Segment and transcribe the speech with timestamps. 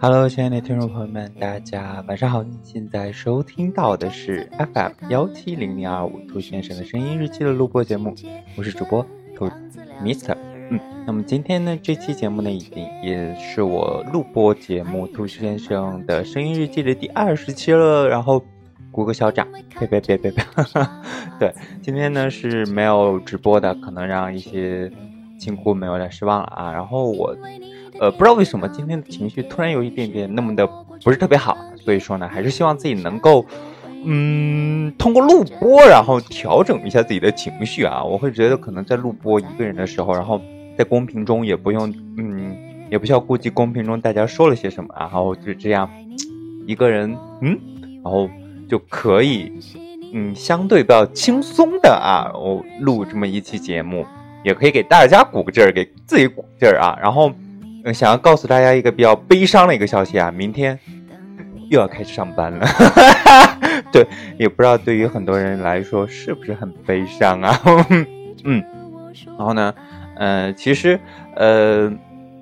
[0.00, 2.44] Hello，亲爱的听众朋友们，大家晚上好！
[2.64, 8.12] 现在收听到的是 FM 幺七零零二五兔先生的声音日记的录播节目，
[8.56, 9.06] 我是主播
[9.36, 9.48] 兔
[10.02, 10.36] Mister。
[10.70, 18.08] 嗯，那么今天呢，这期节目呢，已经也是我录播节目兔先生的声音日记的第二十期了。
[18.08, 18.42] 然后
[18.90, 19.46] 鼓个小掌，
[19.78, 20.44] 别别别别别，
[21.38, 24.90] 对，今天呢是没有直播的，可能让一些
[25.38, 26.72] 亲姑们有点失望了啊。
[26.72, 27.36] 然后我。
[28.00, 30.64] 呃，不知道为什么今天的情绪突然有一点点那么的
[31.02, 33.44] 不是特别好，所以说呢，还是希望自己能够，
[34.04, 38.02] 嗯，通过录播，然后调整一下自己的情绪啊。
[38.02, 40.40] 我会觉得可能在录播一个人的时候，然后
[40.76, 42.56] 在公屏中也不用，嗯，
[42.88, 45.90] 也不需要顾及公屏中大家说了些什么，然后就这样
[46.66, 47.58] 一个人，嗯，
[48.04, 48.28] 然后
[48.68, 49.52] 就可以，
[50.12, 54.06] 嗯，相对比较轻松的啊，我录这么一期节目，
[54.44, 57.32] 也可以给大家鼓个劲儿，给自己鼓劲儿啊，然后。
[57.92, 60.78] 想要告诉大家一个比较悲伤的一个消息啊，明天
[61.70, 62.66] 又要开始上班了。
[63.90, 64.06] 对，
[64.38, 67.58] 也不知道对于很多人来说是不是很悲伤啊？
[68.44, 68.62] 嗯，
[69.38, 69.74] 然后呢，
[70.16, 71.00] 呃，其实，
[71.34, 71.90] 呃，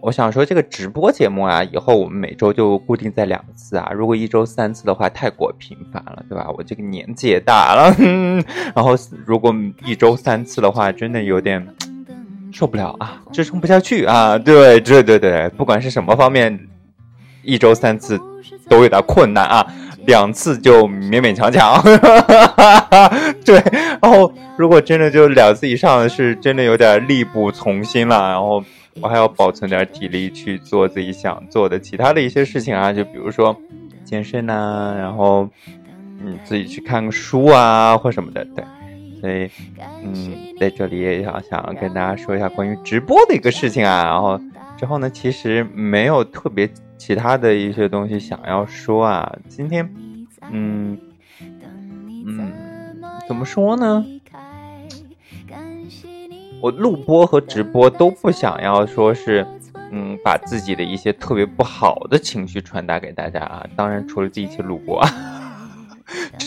[0.00, 3.92] 我想说这个直播节目啊，以后我们每周就固定在两次啊。
[3.94, 6.48] 如果一周三次的话，太过频繁了，对吧？
[6.56, 7.94] 我这个年纪也大了，
[8.74, 11.64] 然后如果一周三次的话，真的有点。
[12.52, 14.38] 受不了啊，支撑不下去啊！
[14.38, 16.58] 对对对对，不管是什么方面，
[17.42, 18.18] 一周三次
[18.68, 19.66] 都有点困难啊，
[20.06, 21.82] 两次就勉勉强强。
[23.44, 23.62] 对，
[24.00, 28.30] 然后如果真的就两次以上，是真的有点力不从心了。
[28.30, 28.62] 然后
[29.00, 33.54] 我还要保存点体力去做自己想做的其他的一些事情啊，就比如说
[34.04, 35.48] 健身呐，然后
[36.24, 38.64] 嗯自己去看个书啊或什么的，对。
[39.20, 39.50] 所以，
[40.02, 44.04] 嗯，在这里也想想跟大家说一下关于直播的一个事情啊。
[44.04, 44.38] 然后
[44.76, 46.68] 之后呢，其实没有特别
[46.98, 49.36] 其他的一些东西想要说啊。
[49.48, 49.88] 今天，
[50.50, 50.98] 嗯
[52.26, 52.52] 嗯，
[53.26, 54.04] 怎么说呢？
[56.60, 59.46] 我录播和直播都不想要说是，
[59.92, 63.66] 嗯，把自己的一些特别不好的情绪传达给大家啊。
[63.76, 65.04] 当然，除了第一期录播。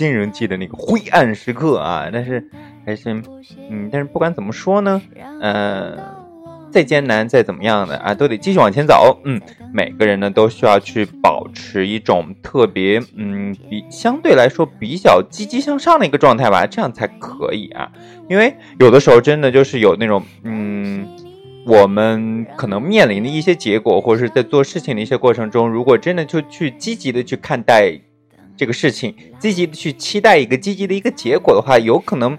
[0.00, 2.08] 新人记得那个灰暗时刻啊！
[2.10, 2.42] 但是
[2.86, 3.22] 还是，
[3.68, 5.02] 嗯，但是不管怎么说呢，
[5.42, 5.94] 呃，
[6.70, 9.20] 再艰难再怎么样的啊，都得继续往前走。
[9.26, 9.38] 嗯，
[9.74, 17.92] 每个人呢都需要去保持一种特别，嗯，比相对来说比较积极向上的一个状态吧，这样才可以啊。
[18.30, 21.06] 因为有的时候真的就是有那种，嗯，
[21.66, 28.00] 我们可能面临的一些结果，或者是在做事情的一些过程中，如果真的就去积极的去看待。
[28.60, 32.36] 这个事情积极的去期待一个积极的一个结果的话，有可能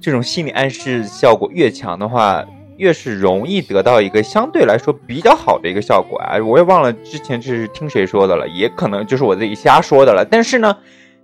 [0.00, 2.46] 这种心理暗示效果越强的话，
[2.76, 6.38] 越是容易得到一个相对来说比较好的一个效果啊！
[6.38, 10.24] 我也忘了之前这是听谁说的了，也可能就是我自己瞎说的了。
[10.24, 10.78] 但是呢，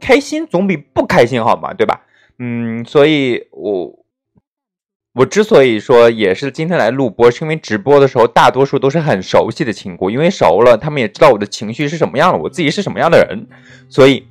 [0.00, 2.00] 开心总比不开心好嘛，对吧？
[2.40, 4.03] 嗯，所以我。
[5.14, 13.46] 我之所以说也是今天来录播，是因为直播的时候大多数都是很熟悉的亲故，因为熟了，他们也知道我的情绪是什么样的，我自己是什么样的人，
[13.88, 14.24] 所以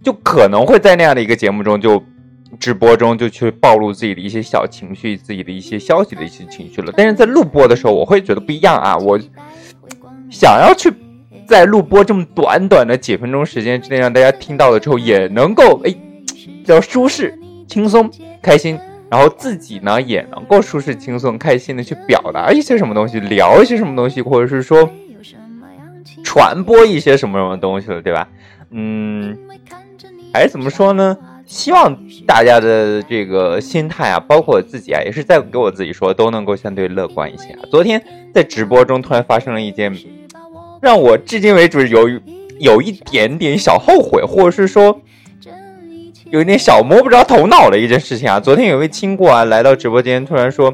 [0.00, 2.00] 就可能会在那样的一个节目中，就
[2.60, 6.92] 直播中就去暴露自己的一些小情绪，自己的一些消息的一些情绪了。
[6.96, 9.18] 但是在录播的时候，我会觉得不一样啊，我
[10.30, 10.88] 想要去
[11.48, 15.92] 在录播这么短短的几分钟时间之内，让大家听到了之后，也能够哎
[16.32, 18.08] 比较舒适、轻松、
[18.40, 18.78] 开心。
[19.12, 24.88] 然后自己呢也能够舒适、轻松、开心的去表达一些什么东西，聊一些什么东西，或者是说
[26.24, 28.26] 传播一些什么什么东西了，对吧？
[28.70, 29.36] 嗯，
[30.32, 31.14] 哎怎么说呢？
[31.44, 31.94] 希望
[32.26, 37.60] 大家的这个心态啊，包括我自己啊，也是在给我自己说，都能够相对乐观一些啊。
[37.70, 38.02] 昨天
[38.32, 39.94] 在直播中突然发生了一件
[40.80, 42.08] 让我至今为止有
[42.58, 45.02] 有一点点小后悔，或者是说。
[46.32, 48.40] 有一点小摸不着头脑的一件事情啊！
[48.40, 50.72] 昨天有位亲过啊来到直播间，突然说，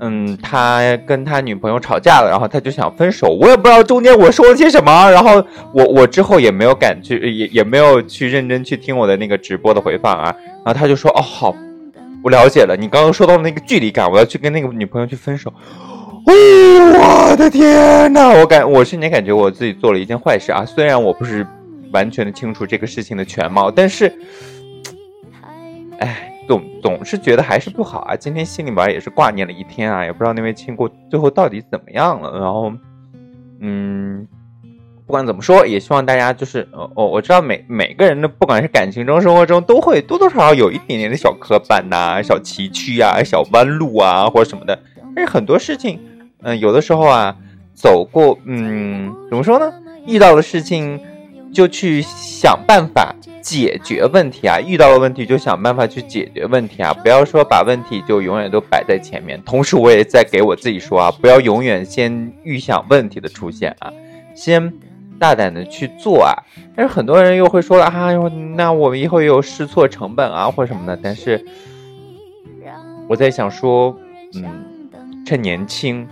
[0.00, 3.28] 嗯，他跟他女朋友吵架了，然后他就想分手。
[3.40, 5.42] 我也不知道中间我说了些什么，然后
[5.72, 10.24] 我我之后也没有敢去，也也没有去认真去听我的那个直播的回放啊。
[10.56, 11.56] 然后他就说，哦好，
[12.22, 15.50] 我了解了，你刚刚说到那个距离感，我要去跟那个女朋友去分手。
[16.26, 20.62] 我的天呐，我感我瞬间感觉我自己做了一件坏事啊！
[20.62, 21.46] 虽然我不是
[21.90, 24.12] 完全的清楚这个事情的全貌，但是。
[26.04, 28.14] 哎，总总是觉得还是不好啊！
[28.14, 32.38] 今天心里边也是挂念了一天啊，也不知道那位亲故最后到底怎么样了。
[32.38, 32.70] 然后，
[33.60, 34.28] 嗯，
[35.06, 44.78] 不管怎么说，也希望大家就是，哦，我知道每每个人的不管是感情中、生活中，都会多多少少有一点点的小磕绊呐、小崎岖啊、小弯路啊或者什么的。
[45.16, 45.98] 但是很多事情，
[46.42, 47.34] 嗯，有的时候啊，
[47.72, 49.72] 走过，嗯，怎么说呢？
[50.06, 51.00] 遇到的事情
[51.50, 53.14] 就去想办法
[53.44, 54.58] 解决问题啊！
[54.58, 56.94] 遇到了问题就想办法去解决问题啊！
[56.94, 59.38] 不要说把问题就永远都摆在前面。
[59.44, 63.92] 同时，我也在给我自己说啊，不要永远先预想问题的出现啊，
[64.34, 64.72] 先
[65.18, 66.32] 大胆的去做啊！
[66.74, 68.12] 但是很多人又会说了啊，
[68.56, 70.98] 那我们以后有试错成本啊，或什么的。
[71.02, 71.44] 但是
[73.06, 73.94] 我在想说，
[74.34, 74.72] 嗯。
[75.26, 76.06] 趁年轻，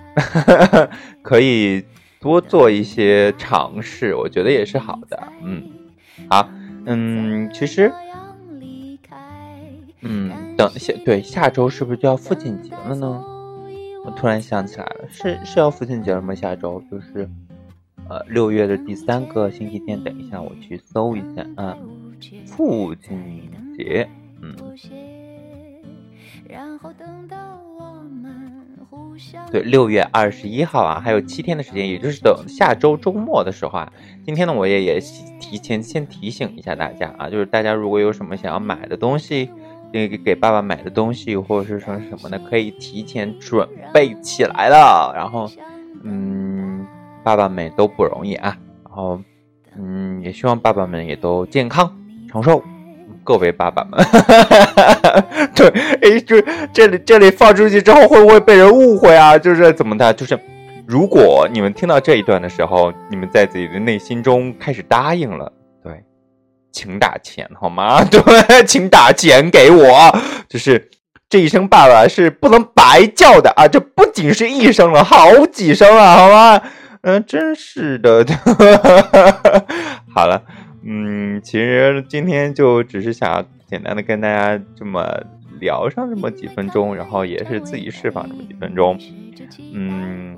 [1.21, 1.85] 可以
[2.19, 5.23] 多做一些尝试，我觉得也是好的。
[5.45, 5.63] 嗯，
[6.31, 6.49] 好，
[6.85, 7.93] 嗯，其实，
[10.01, 13.25] 嗯，等下对下周是不是就要父亲节了呢？
[14.05, 16.35] 我突然想起来了，是是要父亲节了吗？
[16.35, 17.29] 下周就是，
[18.09, 20.03] 呃，六月的第三个星期天。
[20.03, 21.79] 等一下，我去搜一下啊，
[22.47, 24.09] 父亲节，
[24.41, 24.57] 嗯。
[29.51, 33.93] 对，六月二十一号啊，还有七天的时间，也就是等下周周末的时候啊。
[34.25, 35.01] 今天呢，我也也
[35.41, 39.51] 提前先提醒一下大家啊，就是大家如果有什么想要买的东西，
[39.93, 45.13] 那个给爸爸买的东西，或者是说什么的，可以提前准备起来了。
[45.15, 45.51] 然后，
[46.03, 46.87] 嗯，
[47.23, 48.57] 爸爸们都不容易啊。
[48.85, 49.21] 然后，
[49.77, 51.95] 嗯，也希望爸爸们也都健康
[52.29, 52.63] 长寿。
[53.25, 54.05] 各位爸爸们，
[55.55, 55.69] 对，
[56.03, 56.41] 哎，就
[56.73, 59.39] 这里这里放出去之后，会不会被人误会啊？
[59.39, 60.13] 就是怎么的？
[60.15, 60.39] 就是
[60.87, 66.05] 如果你们听到这一段的时候，你们在自己的内心中开始答应了，对，
[66.73, 68.03] 请打钱好吗？
[68.11, 70.17] 对，请打钱给我。
[70.49, 70.91] 就是
[71.29, 73.67] 这一声爸爸是不能白叫的啊！
[73.67, 76.61] 这不仅是一声了，好几声了，好吗？
[77.03, 78.25] 嗯，真是的。
[80.15, 80.43] 好了。
[80.85, 85.07] 嗯，其实今天就只是想简单的跟大家这么
[85.61, 88.99] 聊上这么几分钟，然后也是自己释放这么几分钟。
[89.73, 90.37] 嗯，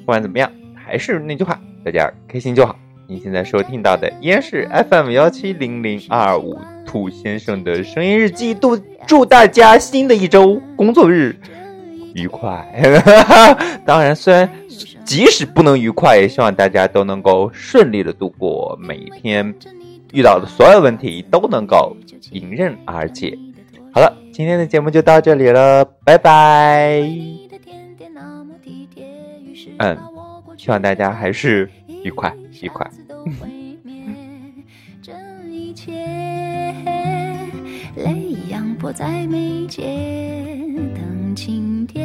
[0.00, 2.76] 不管怎么样，还是那句话，大家开心就好。
[3.06, 11.36] 您现在收听到的依然是 FM 幺七零零二五兔先生的声音日记，祝祝大家新的一周工作日
[12.14, 12.66] 愉快。
[13.84, 14.48] 当然，虽然
[15.04, 19.54] 即使不能愉快，也希望大家都能够顺利的度过每一天。
[20.12, 21.96] 遇到的所有问题都能够
[22.30, 23.36] 迎刃而解。
[23.92, 27.02] 好了，今天的节目就到这里了，拜拜。
[29.78, 29.98] 嗯，
[30.56, 31.68] 希望大家还是
[32.04, 32.88] 愉快愉快。
[37.96, 39.86] 泪阳在眉间，
[40.94, 42.01] 等晴天。